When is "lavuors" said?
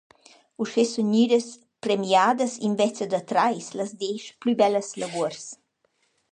5.01-5.43